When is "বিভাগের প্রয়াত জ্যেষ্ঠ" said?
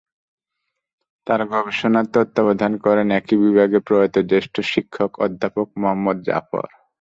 3.43-4.55